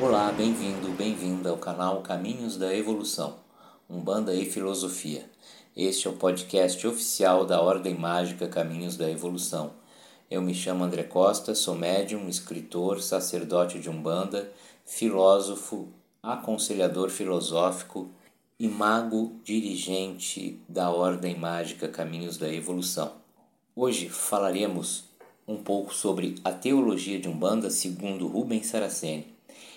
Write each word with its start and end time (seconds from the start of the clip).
Olá, 0.00 0.32
bem-vindo, 0.32 0.88
bem-vinda 0.88 1.50
ao 1.50 1.56
canal 1.56 2.02
Caminhos 2.02 2.56
da 2.56 2.74
Evolução, 2.74 3.36
Umbanda 3.88 4.34
e 4.34 4.44
Filosofia. 4.44 5.30
Este 5.76 6.08
é 6.08 6.10
o 6.10 6.14
podcast 6.14 6.84
oficial 6.84 7.46
da 7.46 7.60
Ordem 7.60 7.94
Mágica 7.94 8.48
Caminhos 8.48 8.96
da 8.96 9.08
Evolução. 9.08 9.74
Eu 10.28 10.42
me 10.42 10.52
chamo 10.52 10.82
André 10.82 11.04
Costa, 11.04 11.54
sou 11.54 11.76
médium, 11.76 12.28
escritor, 12.28 13.00
sacerdote 13.00 13.78
de 13.78 13.88
Umbanda, 13.88 14.52
filósofo, 14.84 15.88
aconselhador 16.20 17.08
filosófico 17.08 18.10
e 18.58 18.66
mago 18.66 19.40
dirigente 19.44 20.60
da 20.68 20.90
Ordem 20.90 21.38
Mágica 21.38 21.86
Caminhos 21.86 22.36
da 22.36 22.52
Evolução. 22.52 23.12
Hoje 23.76 24.08
falaremos 24.08 25.04
um 25.46 25.56
pouco 25.56 25.94
sobre 25.94 26.34
a 26.42 26.50
teologia 26.50 27.20
de 27.20 27.28
Umbanda 27.28 27.70
segundo 27.70 28.26
Rubens 28.26 28.66
Saraceni 28.66 29.33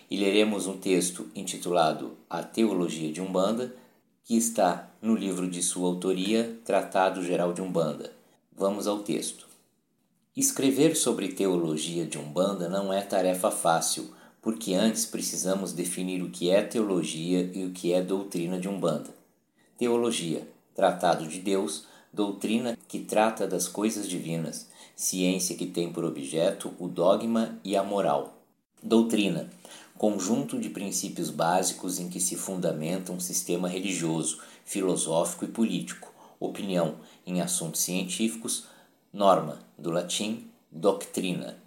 e 0.09 0.17
leremos 0.17 0.67
um 0.67 0.77
texto 0.77 1.27
intitulado 1.35 2.17
A 2.29 2.41
Teologia 2.41 3.11
de 3.11 3.21
Umbanda, 3.21 3.75
que 4.23 4.35
está 4.35 4.89
no 5.01 5.15
livro 5.15 5.49
de 5.49 5.61
sua 5.61 5.87
autoria, 5.87 6.59
Tratado 6.65 7.23
Geral 7.23 7.53
de 7.53 7.61
Umbanda. 7.61 8.11
Vamos 8.55 8.87
ao 8.87 8.99
texto. 8.99 9.47
Escrever 10.35 10.95
sobre 10.95 11.29
teologia 11.29 12.05
de 12.05 12.17
Umbanda 12.17 12.69
não 12.69 12.93
é 12.93 13.01
tarefa 13.01 13.49
fácil, 13.49 14.11
porque 14.41 14.73
antes 14.73 15.05
precisamos 15.05 15.73
definir 15.73 16.21
o 16.21 16.29
que 16.29 16.49
é 16.49 16.61
teologia 16.61 17.51
e 17.53 17.65
o 17.65 17.71
que 17.71 17.91
é 17.91 18.01
doutrina 18.01 18.59
de 18.59 18.69
Umbanda. 18.69 19.09
Teologia, 19.77 20.47
tratado 20.75 21.27
de 21.27 21.39
Deus, 21.39 21.85
doutrina 22.13 22.77
que 22.87 22.99
trata 22.99 23.47
das 23.47 23.67
coisas 23.67 24.07
divinas, 24.07 24.69
ciência 24.95 25.55
que 25.55 25.65
tem 25.65 25.91
por 25.91 26.05
objeto 26.05 26.73
o 26.79 26.87
dogma 26.87 27.59
e 27.63 27.75
a 27.75 27.83
moral. 27.83 28.37
Doutrina, 28.81 29.49
conjunto 29.97 30.59
de 30.59 30.69
princípios 30.69 31.29
básicos 31.29 31.99
em 31.99 32.07
que 32.07 32.19
se 32.19 32.35
fundamenta 32.35 33.11
um 33.11 33.19
sistema 33.19 33.67
religioso, 33.67 34.39
filosófico 34.63 35.45
e 35.45 35.47
político, 35.47 36.13
opinião 36.39 36.95
em 37.25 37.41
assuntos 37.41 37.81
científicos, 37.81 38.65
norma, 39.11 39.59
do 39.77 39.89
latim 39.89 40.47
doctrina. 40.71 41.57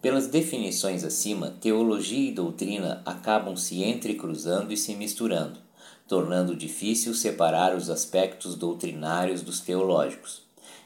Pelas 0.00 0.26
definições 0.26 1.04
acima, 1.04 1.54
teologia 1.60 2.30
e 2.30 2.32
doutrina 2.32 3.02
acabam 3.04 3.56
se 3.56 3.82
entrecruzando 3.82 4.72
e 4.72 4.76
se 4.76 4.94
misturando, 4.94 5.58
tornando 6.08 6.56
difícil 6.56 7.14
separar 7.14 7.74
os 7.76 7.90
aspectos 7.90 8.54
doutrinários 8.54 9.42
dos 9.42 9.60
teológicos, 9.60 10.42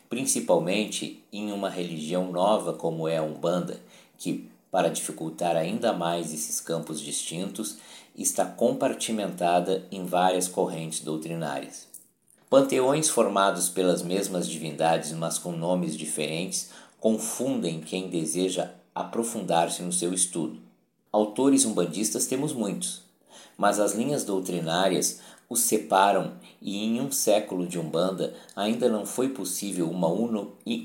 principalmente 0.08 1.22
em 1.32 1.52
uma 1.52 1.68
religião 1.68 2.32
nova 2.32 2.72
como 2.72 3.06
é 3.06 3.18
a 3.18 3.22
Umbanda, 3.22 3.80
que 4.16 4.48
para 4.70 4.88
dificultar 4.90 5.56
ainda 5.56 5.92
mais 5.92 6.32
esses 6.32 6.60
campos 6.60 7.00
distintos, 7.00 7.78
está 8.16 8.44
compartimentada 8.44 9.86
em 9.90 10.04
várias 10.04 10.48
correntes 10.48 11.00
doutrinárias. 11.00 11.86
Panteões 12.50 13.08
formados 13.08 13.68
pelas 13.68 14.02
mesmas 14.02 14.48
divindades, 14.48 15.12
mas 15.12 15.38
com 15.38 15.52
nomes 15.52 15.96
diferentes, 15.96 16.70
confundem 16.98 17.80
quem 17.80 18.08
deseja 18.08 18.70
aprofundar-se 18.94 19.82
no 19.82 19.92
seu 19.92 20.12
estudo. 20.12 20.60
Autores 21.12 21.64
umbandistas 21.64 22.26
temos 22.26 22.52
muitos, 22.52 23.02
mas 23.56 23.78
as 23.78 23.94
linhas 23.94 24.24
doutrinárias 24.24 25.20
os 25.48 25.60
separam 25.60 26.34
e 26.60 26.84
em 26.84 27.00
um 27.00 27.10
século 27.10 27.66
de 27.66 27.78
Umbanda 27.78 28.34
ainda 28.54 28.88
não 28.88 29.06
foi 29.06 29.30
possível 29.30 29.88
uma 29.88 30.08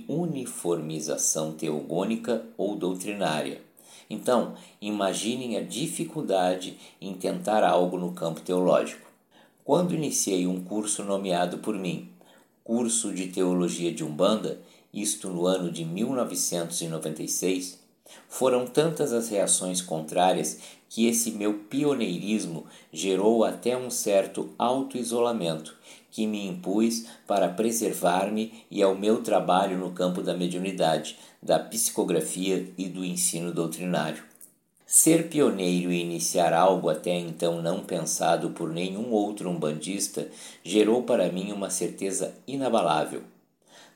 uniformização 0.08 1.52
teogônica 1.52 2.46
ou 2.58 2.76
doutrinária. 2.76 3.62
Então, 4.10 4.56
imaginem 4.82 5.58
a 5.58 5.62
dificuldade 5.62 6.78
em 7.00 7.14
tentar 7.14 7.64
algo 7.64 7.98
no 7.98 8.12
campo 8.12 8.42
teológico. 8.42 9.08
Quando 9.64 9.96
iniciei 9.96 10.46
um 10.46 10.64
curso 10.64 11.04
nomeado 11.04 11.60
por 11.60 11.76
mim, 11.76 12.10
Curso 12.64 13.14
de 13.14 13.28
Teologia 13.28 13.92
de 13.92 14.06
Umbanda, 14.06 14.62
isto 14.94 15.30
no 15.30 15.46
ano 15.46 15.70
de 15.70 15.84
1996, 15.84 17.80
foram 18.30 18.66
tantas 18.66 19.12
as 19.12 19.28
reações 19.30 19.82
contrárias 19.82 20.60
que 20.88 21.08
esse 21.08 21.32
meu 21.32 21.56
pioneirismo 21.56 22.66
gerou 22.92 23.44
até 23.44 23.76
um 23.76 23.90
certo 23.90 24.54
auto-isolamento 24.58 25.76
que 26.14 26.28
me 26.28 26.48
impus 26.48 27.06
para 27.26 27.50
preservar-me 27.50 28.54
e 28.70 28.84
ao 28.84 28.94
meu 28.94 29.24
trabalho 29.24 29.80
no 29.80 29.92
campo 29.92 30.22
da 30.22 30.38
mediunidade, 30.38 31.18
da 31.42 31.58
psicografia 31.58 32.72
e 32.78 32.88
do 32.88 33.04
ensino 33.04 33.52
doutrinário. 33.52 34.24
Ser 34.86 35.28
pioneiro 35.28 35.92
e 35.92 36.00
iniciar 36.00 36.54
algo 36.54 36.88
até 36.88 37.18
então 37.18 37.64
não 37.64 37.80
pensado 37.80 38.52
por 38.52 38.72
nenhum 38.72 39.12
outro 39.12 39.50
umbandista 39.50 40.28
gerou 40.64 41.02
para 41.02 41.32
mim 41.32 41.52
uma 41.52 41.72
certeza 41.72 42.36
inabalável. 42.46 43.24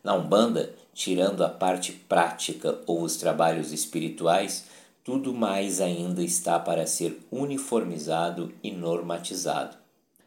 Na 0.03 0.15
Umbanda, 0.15 0.73
tirando 0.95 1.43
a 1.43 1.49
parte 1.49 1.91
prática 1.91 2.79
ou 2.87 3.03
os 3.03 3.15
trabalhos 3.17 3.71
espirituais, 3.71 4.65
tudo 5.03 5.35
mais 5.35 5.79
ainda 5.79 6.23
está 6.23 6.57
para 6.57 6.87
ser 6.87 7.19
uniformizado 7.31 8.51
e 8.63 8.71
normatizado 8.71 9.77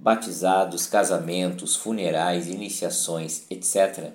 batizados, 0.01 0.87
casamentos, 0.87 1.77
funerais, 1.77 2.49
iniciações, 2.49 3.45
etc. 3.51 4.13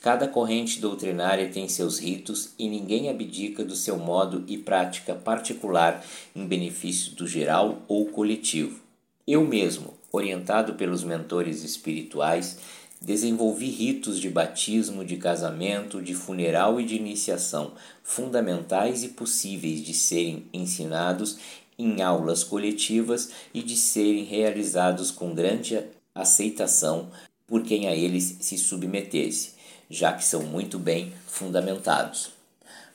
Cada 0.00 0.28
corrente 0.28 0.78
doutrinária 0.78 1.48
tem 1.48 1.68
seus 1.68 1.98
ritos 1.98 2.50
e 2.58 2.68
ninguém 2.68 3.08
abdica 3.08 3.64
do 3.64 3.74
seu 3.74 3.96
modo 3.96 4.44
e 4.46 4.58
prática 4.58 5.14
particular 5.14 6.04
em 6.36 6.46
benefício 6.46 7.12
do 7.12 7.26
geral 7.26 7.80
ou 7.88 8.06
coletivo. 8.06 8.80
Eu 9.26 9.46
mesmo, 9.46 9.94
orientado 10.12 10.74
pelos 10.74 11.02
mentores 11.02 11.64
espirituais, 11.64 12.58
desenvolvi 13.00 13.70
ritos 13.70 14.20
de 14.20 14.28
batismo, 14.28 15.04
de 15.04 15.16
casamento, 15.16 16.02
de 16.02 16.14
funeral 16.14 16.80
e 16.80 16.84
de 16.84 16.96
iniciação, 16.96 17.72
fundamentais 18.02 19.02
e 19.02 19.08
possíveis 19.08 19.80
de 19.80 19.94
serem 19.94 20.46
ensinados 20.52 21.38
em 21.78 22.02
aulas 22.02 22.44
coletivas 22.44 23.30
e 23.52 23.62
de 23.62 23.76
serem 23.76 24.24
realizados 24.24 25.10
com 25.10 25.34
grande 25.34 25.80
aceitação 26.14 27.10
por 27.46 27.62
quem 27.62 27.88
a 27.88 27.94
eles 27.94 28.38
se 28.40 28.56
submetesse, 28.56 29.52
já 29.90 30.12
que 30.12 30.24
são 30.24 30.42
muito 30.42 30.78
bem 30.78 31.12
fundamentados. 31.26 32.30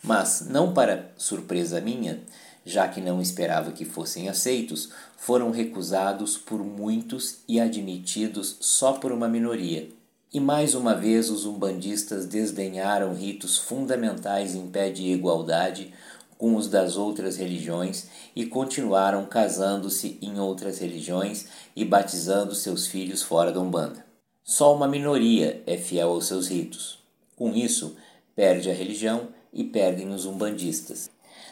Mas, 0.01 0.47
não 0.49 0.73
para 0.73 1.11
surpresa 1.17 1.81
minha, 1.81 2.21
já 2.65 2.87
que 2.87 2.99
não 2.99 3.21
esperava 3.21 3.71
que 3.71 3.85
fossem 3.85 4.29
aceitos, 4.29 4.89
foram 5.17 5.51
recusados 5.51 6.37
por 6.37 6.63
muitos 6.63 7.37
e 7.47 7.59
admitidos 7.59 8.57
só 8.59 8.93
por 8.93 9.11
uma 9.11 9.27
minoria. 9.27 9.89
E 10.33 10.39
mais 10.39 10.75
uma 10.75 10.93
vez 10.93 11.29
os 11.29 11.45
umbandistas 11.45 12.25
desdenharam 12.25 13.13
ritos 13.13 13.57
fundamentais 13.57 14.53
em 14.53 14.67
pé 14.67 14.89
de 14.89 15.03
igualdade 15.03 15.93
com 16.37 16.55
os 16.55 16.67
das 16.67 16.97
outras 16.97 17.37
religiões 17.37 18.07
e 18.35 18.45
continuaram 18.45 19.25
casando-se 19.25 20.17
em 20.21 20.39
outras 20.39 20.79
religiões 20.79 21.47
e 21.75 21.83
batizando 21.83 22.53
seus 22.53 22.87
filhos 22.87 23.23
fora 23.23 23.51
da 23.51 23.59
Umbanda. 23.59 24.05
Só 24.43 24.73
uma 24.73 24.87
minoria 24.87 25.61
é 25.65 25.75
fiel 25.77 26.09
aos 26.09 26.27
seus 26.27 26.47
ritos. 26.47 26.99
Com 27.35 27.53
isso, 27.53 27.95
perde 28.35 28.69
a 28.69 28.73
religião 28.73 29.29
e 29.51 29.63
perdem 29.63 30.09
os 30.09 30.25
umbandistas. 30.25 31.09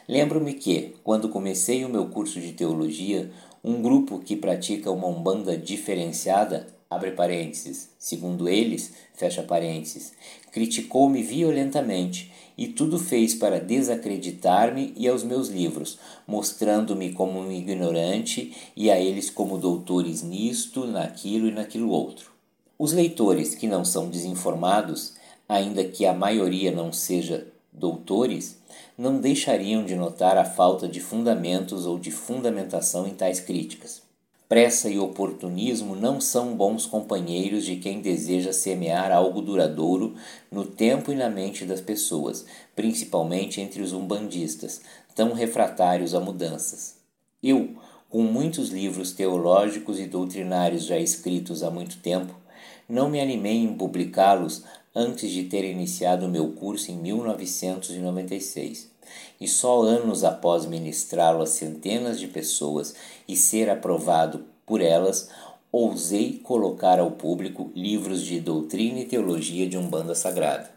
Lembro-me 0.07 0.53
que, 0.53 0.96
quando 1.03 1.29
comecei 1.29 1.84
o 1.84 1.90
meu 1.90 2.07
curso 2.07 2.40
de 2.40 2.53
teologia, 2.53 3.31
um 3.63 3.81
grupo 3.81 4.19
que 4.19 4.35
pratica 4.35 4.91
uma 4.91 5.07
umbanda 5.07 5.57
diferenciada 5.57 6.67
abre 6.90 7.12
parênteses, 7.12 7.90
segundo 7.97 8.47
eles, 8.47 8.94
fecha 9.13 9.44
parênteses, 9.44 10.13
criticou-me 10.51 11.22
violentamente 11.22 12.32
e 12.58 12.67
tudo 12.67 12.97
fez 12.97 13.35
para 13.35 13.59
desacreditar-me 13.59 14.93
e 14.96 15.08
aos 15.08 15.23
meus 15.23 15.49
livros, 15.49 15.97
mostrando-me 16.26 17.11
como 17.11 17.40
um 17.40 17.52
ignorante 17.52 18.55
e 18.76 18.90
a 18.90 18.99
eles 18.99 19.29
como 19.29 19.58
doutores 19.58 20.22
nisto, 20.22 20.85
naquilo 20.87 21.47
e 21.47 21.52
naquilo 21.52 21.90
outro. 21.90 22.32
Os 22.78 22.93
leitores 22.93 23.55
que 23.55 23.67
não 23.67 23.84
são 23.84 24.09
desinformados, 24.09 25.14
ainda 25.47 25.84
que 25.84 26.05
a 26.05 26.14
maioria 26.14 26.72
não 26.72 26.91
seja 26.91 27.47
doutores, 27.72 28.58
não 28.97 29.20
deixariam 29.20 29.84
de 29.84 29.96
notar 29.96 30.38
a 30.38 30.46
falta 30.46 30.88
de 30.88 30.99
fundamentos 30.99 31.85
ou 31.85 31.99
de 31.99 32.11
fundamentação 32.11 33.08
em 33.08 33.14
tais 33.14 33.40
críticas. 33.40 34.04
Pressa 34.47 34.90
e 34.90 35.00
oportunismo 35.00 35.96
não 35.96 36.22
são 36.22 36.56
bons 36.56 36.86
companheiros 36.86 37.66
de 37.66 37.78
quem 37.78 38.00
deseja 38.00 38.53
semear 38.53 39.12
algo 39.12 39.42
duradouro 39.42 40.14
no 40.52 40.64
tempo 40.64 41.12
e 41.12 41.16
na 41.16 41.30
mente 41.30 41.66
das 41.66 41.82
pessoas, 41.82 42.46
principalmente 42.76 43.59
entre 43.59 43.82
os 43.82 43.92
umbandistas, 43.92 44.82
tão 45.16 45.34
refratários 45.34 46.14
a 46.14 46.20
mudanças. 46.20 46.96
Eu, 47.42 47.76
com 48.16 48.23
muitos 48.23 48.70
livros 48.70 49.12
teológicos 49.12 50.00
e 50.00 50.06
doutrinários 50.06 50.85
já 50.85 50.97
escritos 50.97 51.62
há 51.62 51.70
muito 51.70 51.97
tempo, 51.97 52.34
não 52.88 53.09
me 53.09 53.20
animei 53.20 53.58
em 53.58 53.73
publicá-los 53.73 54.64
antes 54.96 55.29
de 55.29 55.44
ter 55.44 55.66
iniciado 55.66 56.29
meu 56.29 56.53
curso 56.53 56.90
em 56.90 56.96
1996. 56.96 58.90
E 59.38 59.50
só 59.50 59.82
anos 59.82 60.23
após 60.23 60.66
ministrá-lo 60.66 61.41
a 61.41 61.46
centenas 61.46 62.17
de 62.17 62.29
pessoas 62.29 62.96
e 63.28 63.35
ser 63.35 63.70
aprovado 63.70 64.46
por 64.66 64.79
elas, 64.79 65.29
ousei 65.70 66.40
colocar 66.41 67.02
ao 67.02 67.12
público 67.12 67.70
livros 67.76 68.22
de 68.22 68.40
doutrina 68.40 69.00
e 69.00 69.06
teologia 69.06 69.67
de 69.67 69.78
Umbanda 69.78 70.16
Sagrada. 70.16 70.72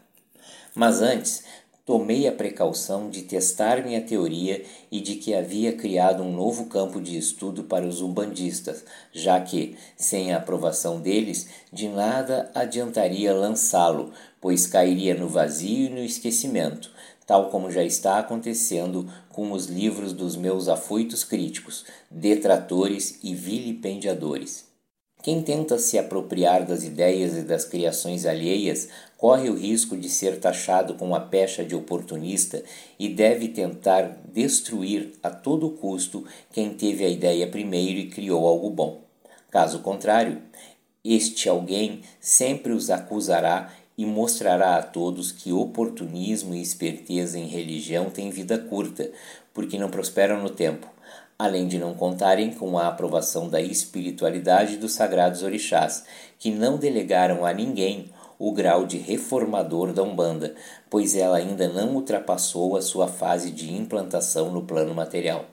Mas 0.75 1.01
antes, 1.01 1.45
tomei 1.89 2.27
a 2.27 2.31
precaução 2.31 3.09
de 3.09 3.23
testar 3.23 3.83
minha 3.83 3.99
teoria 3.99 4.63
e 4.91 5.01
de 5.01 5.15
que 5.15 5.33
havia 5.33 5.73
criado 5.73 6.21
um 6.21 6.31
novo 6.31 6.67
campo 6.67 7.01
de 7.01 7.17
estudo 7.17 7.63
para 7.63 7.83
os 7.83 7.99
umbandistas, 7.99 8.85
já 9.11 9.41
que, 9.41 9.75
sem 9.97 10.31
a 10.31 10.37
aprovação 10.37 11.01
deles, 11.01 11.47
de 11.73 11.89
nada 11.89 12.51
adiantaria 12.53 13.33
lançá-lo, 13.33 14.11
pois 14.39 14.67
cairia 14.67 15.15
no 15.15 15.27
vazio 15.27 15.87
e 15.87 15.89
no 15.89 16.03
esquecimento, 16.03 16.91
tal 17.25 17.49
como 17.49 17.71
já 17.71 17.83
está 17.83 18.19
acontecendo 18.19 19.11
com 19.29 19.51
os 19.51 19.65
livros 19.65 20.13
dos 20.13 20.35
meus 20.35 20.67
afoitos 20.67 21.23
críticos, 21.23 21.85
detratores 22.11 23.17
e 23.23 23.33
vilipendiadores. 23.33 24.68
Quem 25.21 25.41
tenta 25.41 25.77
se 25.77 25.97
apropriar 25.97 26.65
das 26.65 26.83
ideias 26.83 27.35
e 27.35 27.41
das 27.41 27.65
criações 27.65 28.25
alheias 28.25 28.87
corre 29.17 29.49
o 29.49 29.55
risco 29.55 29.97
de 29.97 30.07
ser 30.07 30.39
taxado 30.39 30.93
com 30.93 31.13
a 31.13 31.19
pecha 31.19 31.63
de 31.63 31.75
oportunista 31.75 32.63
e 32.97 33.09
deve 33.09 33.49
tentar 33.49 34.17
destruir 34.33 35.11
a 35.21 35.29
todo 35.29 35.71
custo 35.71 36.23
quem 36.53 36.73
teve 36.73 37.03
a 37.03 37.09
ideia 37.09 37.45
primeiro 37.47 37.99
e 37.99 38.09
criou 38.09 38.47
algo 38.47 38.69
bom. 38.69 39.01
Caso 39.51 39.79
contrário, 39.79 40.41
este 41.03 41.49
alguém 41.49 41.99
sempre 42.21 42.71
os 42.71 42.89
acusará 42.89 43.73
e 43.97 44.05
mostrará 44.05 44.77
a 44.77 44.81
todos 44.81 45.33
que 45.33 45.51
oportunismo 45.51 46.55
e 46.55 46.61
esperteza 46.61 47.37
em 47.37 47.47
religião 47.47 48.09
têm 48.09 48.29
vida 48.29 48.57
curta, 48.57 49.11
porque 49.53 49.77
não 49.77 49.89
prosperam 49.89 50.41
no 50.41 50.49
tempo 50.49 50.87
além 51.39 51.69
de 51.69 51.77
não 51.79 51.93
contarem 51.93 52.51
com 52.51 52.77
a 52.77 52.89
aprovação 52.89 53.47
da 53.47 53.61
espiritualidade 53.61 54.75
dos 54.75 54.91
sagrados 54.91 55.41
orixás, 55.41 56.03
que 56.37 56.51
não 56.51 56.77
delegaram 56.77 57.45
a 57.45 57.53
ninguém 57.53 58.11
o 58.37 58.51
grau 58.51 58.85
de 58.85 58.97
reformador 58.97 59.93
da 59.93 60.03
Umbanda, 60.03 60.53
pois 60.89 61.15
ela 61.15 61.37
ainda 61.37 61.69
não 61.69 61.95
ultrapassou 61.95 62.75
a 62.75 62.81
sua 62.81 63.07
fase 63.07 63.51
de 63.51 63.73
implantação 63.73 64.51
no 64.51 64.63
plano 64.63 64.93
material. 64.93 65.45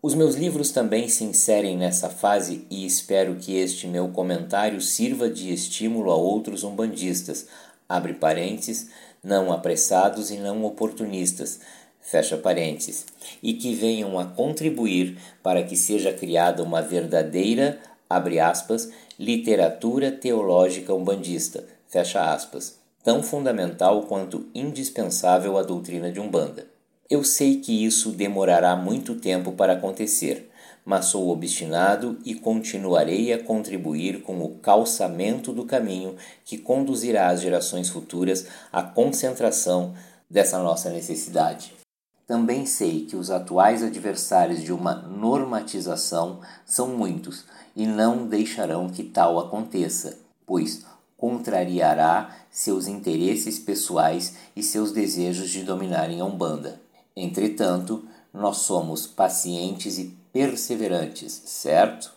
Os 0.00 0.14
meus 0.14 0.36
livros 0.36 0.70
também 0.70 1.08
se 1.08 1.24
inserem 1.24 1.76
nessa 1.76 2.08
fase 2.08 2.64
e 2.70 2.86
espero 2.86 3.36
que 3.36 3.56
este 3.56 3.86
meu 3.86 4.08
comentário 4.08 4.80
sirva 4.80 5.28
de 5.28 5.52
estímulo 5.52 6.10
a 6.10 6.16
outros 6.16 6.64
umbandistas, 6.64 7.46
abre 7.88 8.14
parênteses, 8.14 8.90
não 9.22 9.52
apressados 9.52 10.30
e 10.32 10.36
não 10.36 10.64
oportunistas, 10.64 11.60
fecha 12.02 12.36
parênteses, 12.36 13.06
e 13.42 13.54
que 13.54 13.74
venham 13.74 14.18
a 14.18 14.24
contribuir 14.26 15.16
para 15.42 15.62
que 15.62 15.76
seja 15.76 16.12
criada 16.12 16.62
uma 16.62 16.82
verdadeira, 16.82 17.78
abre 18.10 18.40
aspas, 18.40 18.90
literatura 19.18 20.10
teológica 20.10 20.92
umbandista, 20.92 21.64
fecha 21.88 22.34
aspas, 22.34 22.78
tão 23.02 23.22
fundamental 23.22 24.02
quanto 24.02 24.46
indispensável 24.54 25.56
à 25.56 25.62
doutrina 25.62 26.10
de 26.10 26.20
Umbanda. 26.20 26.66
Eu 27.08 27.22
sei 27.22 27.56
que 27.56 27.84
isso 27.84 28.10
demorará 28.10 28.74
muito 28.74 29.14
tempo 29.14 29.52
para 29.52 29.74
acontecer, 29.74 30.50
mas 30.84 31.06
sou 31.06 31.28
obstinado 31.28 32.18
e 32.24 32.34
continuarei 32.34 33.32
a 33.32 33.42
contribuir 33.42 34.22
com 34.22 34.42
o 34.42 34.56
calçamento 34.56 35.52
do 35.52 35.64
caminho 35.64 36.16
que 36.44 36.58
conduzirá 36.58 37.28
as 37.28 37.40
gerações 37.40 37.88
futuras 37.88 38.46
à 38.72 38.82
concentração 38.82 39.94
dessa 40.28 40.58
nossa 40.62 40.90
necessidade. 40.90 41.81
Também 42.26 42.64
sei 42.64 43.04
que 43.04 43.16
os 43.16 43.30
atuais 43.30 43.82
adversários 43.82 44.62
de 44.62 44.72
uma 44.72 44.94
normatização 44.94 46.40
são 46.64 46.88
muitos 46.88 47.44
e 47.74 47.86
não 47.86 48.26
deixarão 48.26 48.88
que 48.88 49.02
tal 49.02 49.38
aconteça, 49.38 50.18
pois 50.46 50.84
contrariará 51.16 52.36
seus 52.50 52.86
interesses 52.86 53.58
pessoais 53.58 54.36
e 54.56 54.62
seus 54.62 54.92
desejos 54.92 55.50
de 55.50 55.62
dominarem 55.62 56.20
a 56.20 56.24
Umbanda. 56.24 56.80
Entretanto, 57.14 58.04
nós 58.32 58.58
somos 58.58 59.06
pacientes 59.06 59.98
e 59.98 60.16
perseverantes, 60.32 61.42
certo? 61.44 62.12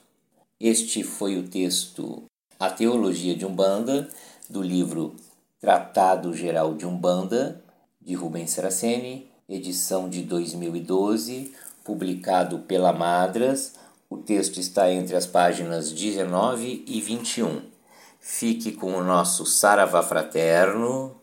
Este 0.59 1.03
foi 1.03 1.37
o 1.37 1.47
texto 1.47 2.23
A 2.59 2.69
Teologia 2.69 3.35
de 3.35 3.45
Umbanda, 3.45 4.09
do 4.49 4.61
livro 4.61 5.15
Tratado 5.59 6.33
Geral 6.33 6.73
de 6.75 6.85
Umbanda, 6.85 7.61
de 8.01 8.13
Rubens 8.13 8.51
Saraceni, 8.51 9.29
edição 9.47 10.09
de 10.09 10.23
2012, 10.23 11.53
publicado 11.83 12.59
pela 12.59 12.91
Madras. 12.91 13.75
O 14.09 14.17
texto 14.17 14.59
está 14.59 14.91
entre 14.91 15.15
as 15.15 15.27
páginas 15.27 15.91
19 15.91 16.83
e 16.87 17.01
21. 17.01 17.61
Fique 18.19 18.71
com 18.71 18.93
o 18.95 19.03
nosso 19.03 19.45
Saravá 19.45 20.01
Fraterno. 20.01 21.15